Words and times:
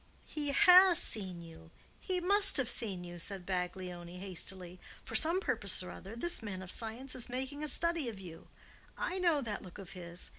"He 0.25 0.47
HAS 0.49 0.97
seen 0.97 1.43
you! 1.43 1.69
he 1.99 2.19
must 2.19 2.57
have 2.57 2.71
seen 2.71 3.03
you!" 3.03 3.19
said 3.19 3.45
Baglioni, 3.45 4.17
hastily. 4.17 4.79
"For 5.05 5.13
some 5.15 5.39
purpose 5.39 5.83
or 5.83 5.91
other, 5.91 6.15
this 6.15 6.41
man 6.41 6.63
of 6.63 6.71
science 6.71 7.13
is 7.13 7.29
making 7.29 7.63
a 7.63 7.67
study 7.67 8.09
of 8.09 8.19
you. 8.19 8.47
I 8.97 9.19
know 9.19 9.41
that 9.41 9.61
look 9.61 9.77
of 9.77 9.91
his! 9.91 10.29